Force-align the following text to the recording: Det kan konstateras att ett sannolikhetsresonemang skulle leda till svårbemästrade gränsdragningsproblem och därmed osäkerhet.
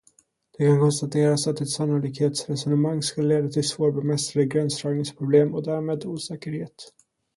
Det 0.59 0.65
kan 0.65 0.79
konstateras 0.79 1.47
att 1.47 1.61
ett 1.61 1.69
sannolikhetsresonemang 1.69 3.01
skulle 3.01 3.27
leda 3.27 3.47
till 3.49 3.63
svårbemästrade 3.67 4.45
gränsdragningsproblem 4.47 5.55
och 5.55 5.63
därmed 5.63 6.05
osäkerhet. 6.05 6.93